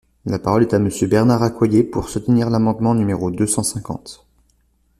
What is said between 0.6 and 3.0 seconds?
est à Monsieur Bernard Accoyer, pour soutenir l’amendement